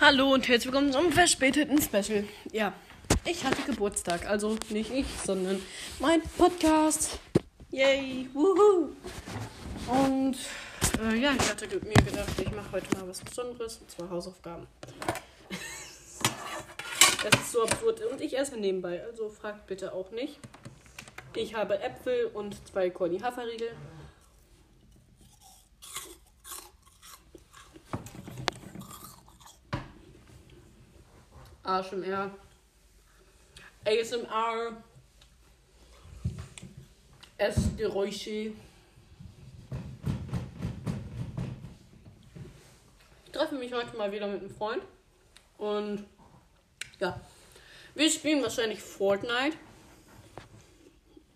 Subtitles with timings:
[0.00, 2.24] Hallo und herzlich willkommen zum verspäteten Special.
[2.52, 2.72] Ja,
[3.26, 5.60] ich hatte Geburtstag, also nicht ich, sondern
[5.98, 7.18] mein Podcast.
[7.70, 8.92] Yay, wuhu!
[9.86, 10.38] Und
[11.04, 14.66] äh, ja, ich hatte mir gedacht, ich mache heute mal was Besonderes, und zwar Hausaufgaben.
[15.50, 20.38] das ist so absurd und ich esse nebenbei, also fragt bitte auch nicht.
[21.36, 23.72] Ich habe Äpfel und zwei Corny Haferriegel.
[31.70, 32.30] ASMR.
[33.84, 34.82] ASMR.
[37.38, 38.52] Essgeräusche.
[43.24, 44.82] Ich treffe mich heute mal wieder mit einem Freund.
[45.58, 46.04] Und
[46.98, 47.20] ja,
[47.94, 49.56] wir spielen wahrscheinlich Fortnite.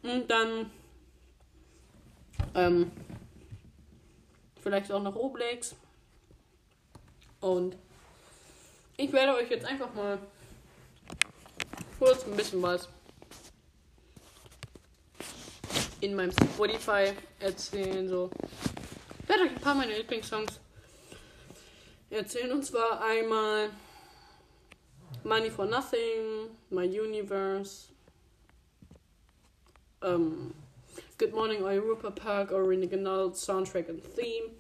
[0.03, 0.71] Und dann
[2.57, 2.91] ähm,
[4.61, 5.77] vielleicht auch noch Roblox.
[7.41, 7.77] Und
[8.97, 10.19] ich werde euch jetzt einfach mal
[11.99, 12.89] kurz ein bisschen was
[16.01, 18.09] in meinem Spotify erzählen.
[18.09, 18.31] So.
[19.23, 20.61] Ich werde euch ein paar meiner Lieblingssongs
[22.11, 22.53] erzählen.
[22.53, 23.71] Und zwar einmal
[25.25, 27.89] Money for Nothing, My Universe,
[30.03, 30.55] um,
[31.19, 34.51] Good Morning Europa Park, Original Soundtrack and Theme.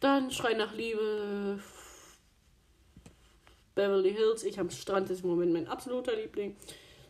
[0.00, 1.58] Dann Schrei nach Liebe
[3.74, 6.56] Beverly Hills, ich am Strand ist im Moment mein absoluter Liebling.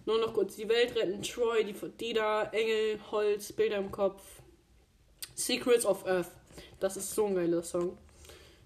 [0.07, 4.23] Nur noch kurz die Welt retten, Troy, die, die da, Engel, Holz, Bilder im Kopf.
[5.35, 6.31] Secrets of Earth.
[6.81, 7.97] Das ist so ein geiler Song.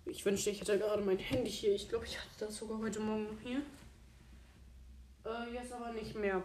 [0.05, 1.75] Ich wünschte, ich hätte gerade mein Handy hier.
[1.75, 3.63] Ich glaube, ich hatte das sogar heute Morgen noch hier.
[5.25, 6.43] Äh, jetzt aber nicht mehr.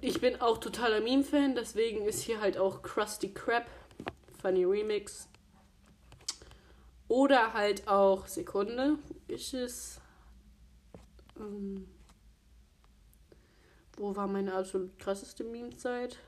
[0.00, 3.66] Ich bin auch totaler Meme-Fan, deswegen ist hier halt auch Krusty Krab.
[4.40, 5.28] Funny Remix.
[7.08, 10.00] Oder halt auch, Sekunde, ist es.
[11.38, 11.86] Ähm,
[13.96, 16.18] wo war meine absolut krasseste Meme-Zeit?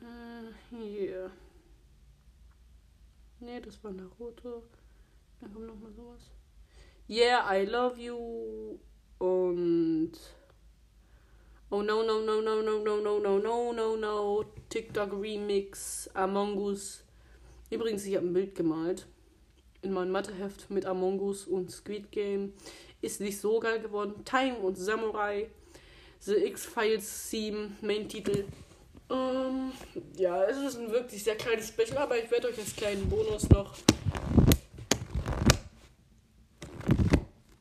[0.00, 1.30] Äh, hier.
[3.40, 4.64] Nee, das war Naruto.
[5.40, 6.30] Dann kommt nochmal sowas.
[7.08, 8.78] Yeah, I love you.
[9.18, 10.12] Und.
[11.70, 14.44] Oh no, no, no, no, no, no, no, no, no, no, no.
[14.68, 16.10] TikTok Remix.
[16.14, 17.04] Among Us.
[17.70, 19.06] Übrigens, ich habe ein Bild gemalt
[19.82, 22.52] in meinem Matheheft mit Among Us und Squid Game.
[23.00, 24.24] Ist nicht so geil geworden.
[24.24, 25.48] Time und Samurai.
[26.20, 28.44] The X-Files 7, Main-Titel.
[29.10, 29.72] Ähm,
[30.16, 33.48] ja, es ist ein wirklich sehr kleines Special, aber ich werde euch als kleinen Bonus
[33.50, 33.74] noch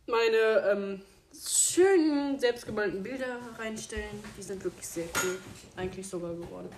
[0.08, 1.02] meine ähm,
[1.32, 4.24] schönen selbstgemalten Bilder reinstellen.
[4.38, 5.38] Die sind wirklich sehr cool.
[5.76, 6.70] Eigentlich sogar geworden.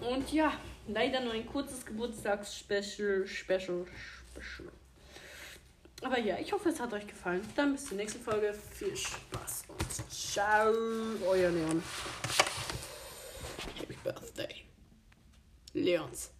[0.00, 0.52] Und ja,
[0.86, 3.26] leider nur ein kurzes Geburtstagsspecial.
[3.26, 3.86] Special,
[4.32, 4.72] Special.
[6.02, 7.40] Aber ja, ich hoffe, es hat euch gefallen.
[7.56, 8.52] Dann bis zur nächsten Folge.
[8.72, 10.72] Viel Spaß und ciao,
[11.26, 11.82] euer Leon.
[13.78, 14.64] Happy Birthday.
[15.72, 16.33] Leons.